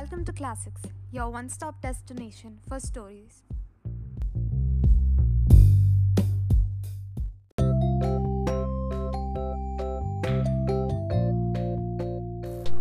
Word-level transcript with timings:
Welcome 0.00 0.24
to 0.24 0.32
Classics, 0.32 0.80
your 1.12 1.28
one 1.28 1.50
stop 1.50 1.82
destination 1.82 2.60
for 2.66 2.80
stories. 2.80 3.42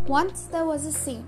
Once 0.08 0.44
there 0.44 0.64
was 0.64 0.86
a 0.86 0.94
saint. 0.94 1.26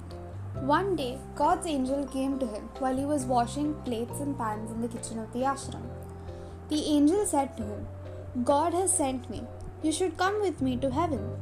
One 0.62 0.96
day, 0.96 1.18
God's 1.36 1.68
angel 1.68 2.06
came 2.06 2.40
to 2.40 2.48
him 2.48 2.70
while 2.80 2.96
he 2.96 3.04
was 3.04 3.26
washing 3.26 3.74
plates 3.84 4.22
and 4.22 4.38
pans 4.38 4.72
in 4.72 4.80
the 4.80 4.88
kitchen 4.88 5.20
of 5.20 5.34
the 5.34 5.40
ashram. 5.40 5.84
The 6.70 6.86
angel 6.86 7.26
said 7.26 7.58
to 7.58 7.64
him, 7.64 7.86
God 8.46 8.74
has 8.74 8.96
sent 8.96 9.30
me. 9.30 9.44
You 9.84 9.92
should 9.92 10.16
come 10.16 10.40
with 10.40 10.62
me 10.62 10.78
to 10.78 10.90
heaven. 10.90 11.36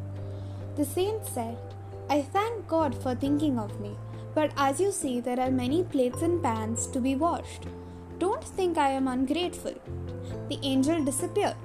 The 0.75 0.85
saint 0.85 1.27
said, 1.27 1.55
I 2.09 2.23
thank 2.23 2.67
God 2.67 2.99
for 2.99 3.13
thinking 3.13 3.59
of 3.59 3.79
me, 3.79 3.95
but 4.35 4.51
as 4.57 4.79
you 4.79 4.91
see, 4.91 5.19
there 5.19 5.39
are 5.39 5.51
many 5.51 5.83
plates 5.83 6.21
and 6.21 6.41
pans 6.41 6.87
to 6.87 6.99
be 6.99 7.15
washed. 7.15 7.65
Don't 8.19 8.43
think 8.43 8.77
I 8.77 8.89
am 8.89 9.07
ungrateful. 9.07 9.75
The 10.49 10.59
angel 10.61 11.03
disappeared. 11.03 11.55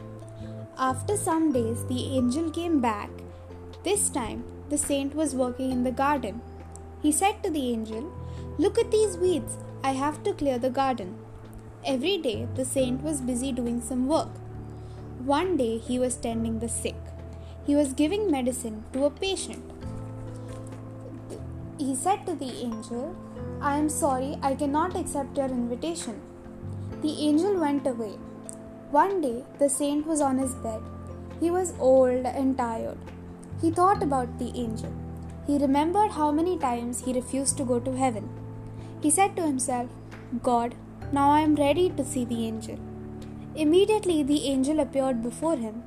After 0.79 1.17
some 1.17 1.53
days, 1.53 1.85
the 1.87 2.17
angel 2.17 2.51
came 2.51 2.81
back. 2.81 3.11
This 3.83 4.09
time, 4.09 4.45
the 4.71 4.79
saint 4.79 5.15
was 5.15 5.35
working 5.35 5.71
in 5.71 5.85
the 5.85 5.93
garden. 5.93 6.41
He 7.03 7.13
said 7.13 7.43
to 7.43 7.51
the 7.51 7.71
angel, 7.73 8.13
Look 8.59 8.79
at 8.79 8.91
these 8.91 9.17
weeds. 9.17 9.59
I 9.83 9.93
have 9.93 10.23
to 10.23 10.33
clear 10.33 10.59
the 10.59 10.71
garden. 10.71 11.17
Every 11.85 12.19
day, 12.19 12.49
the 12.55 12.65
saint 12.65 13.03
was 13.03 13.21
busy 13.21 13.53
doing 13.53 13.81
some 13.81 14.07
work. 14.07 14.31
One 15.25 15.57
day, 15.57 15.79
he 15.79 15.99
was 15.99 16.17
tending 16.17 16.61
the 16.61 16.69
sick. 16.69 16.97
He 17.67 17.77
was 17.77 17.93
giving 17.93 18.31
medicine 18.31 18.85
to 18.93 19.05
a 19.05 19.11
patient. 19.11 19.74
He 21.95 22.01
said 22.01 22.27
to 22.27 22.35
the 22.35 22.51
angel, 22.67 23.15
I 23.61 23.77
am 23.79 23.89
sorry, 23.89 24.37
I 24.43 24.57
cannot 24.57 24.97
accept 24.97 25.37
your 25.37 25.47
invitation. 25.47 26.21
The 27.03 27.13
angel 27.27 27.61
went 27.61 27.87
away. 27.87 28.15
One 28.91 29.21
day, 29.21 29.45
the 29.61 29.69
saint 29.69 30.05
was 30.05 30.21
on 30.21 30.39
his 30.39 30.57
bed. 30.57 30.83
He 31.39 31.53
was 31.53 31.73
old 31.79 32.27
and 32.27 32.59
tired. 32.59 32.99
He 33.61 33.71
thought 33.71 34.03
about 34.03 34.41
the 34.41 34.51
angel. 34.57 34.93
He 35.47 35.57
remembered 35.57 36.11
how 36.11 36.33
many 36.33 36.59
times 36.59 37.05
he 37.05 37.13
refused 37.13 37.57
to 37.59 37.65
go 37.65 37.79
to 37.79 37.97
heaven. 37.97 38.29
He 39.01 39.09
said 39.09 39.37
to 39.37 39.43
himself, 39.43 39.89
God, 40.43 40.75
now 41.13 41.31
I 41.31 41.43
am 41.43 41.55
ready 41.55 41.91
to 41.91 42.05
see 42.05 42.25
the 42.25 42.45
angel. 42.45 42.81
Immediately 43.55 44.25
the 44.25 44.49
angel 44.49 44.81
appeared 44.81 45.23
before 45.23 45.57
him. 45.57 45.85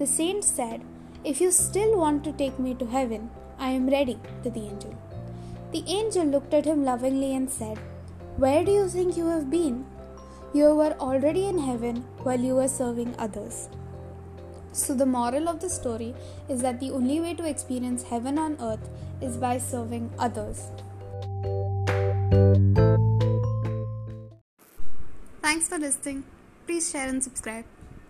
The 0.00 0.08
saint 0.08 0.42
said, 0.42 0.80
If 1.22 1.40
you 1.40 1.52
still 1.52 1.96
want 1.96 2.24
to 2.24 2.32
take 2.32 2.58
me 2.58 2.74
to 2.74 2.86
heaven, 2.86 3.30
I 3.60 3.70
am 3.70 3.88
ready 3.88 4.18
to 4.42 4.50
the 4.50 4.62
angel. 4.72 4.96
The 5.76 5.92
angel 5.92 6.24
looked 6.24 6.54
at 6.54 6.64
him 6.64 6.86
lovingly 6.86 7.34
and 7.34 7.50
said, 7.50 7.76
Where 8.38 8.64
do 8.64 8.72
you 8.72 8.88
think 8.88 9.14
you 9.14 9.26
have 9.26 9.50
been? 9.50 9.84
You 10.54 10.74
were 10.74 10.94
already 10.98 11.44
in 11.48 11.58
heaven 11.58 11.96
while 12.22 12.40
you 12.40 12.54
were 12.54 12.66
serving 12.66 13.14
others. 13.18 13.68
So, 14.72 14.94
the 14.94 15.04
moral 15.04 15.50
of 15.50 15.60
the 15.60 15.68
story 15.68 16.14
is 16.48 16.62
that 16.62 16.80
the 16.80 16.92
only 16.92 17.20
way 17.20 17.34
to 17.34 17.46
experience 17.46 18.04
heaven 18.04 18.38
on 18.38 18.56
earth 18.58 18.88
is 19.20 19.36
by 19.36 19.58
serving 19.58 20.10
others. 20.18 20.70
Thanks 25.42 25.68
for 25.68 25.78
listening. 25.78 26.24
Please 26.66 26.90
share 26.90 27.06
and 27.06 27.22
subscribe. 27.22 27.66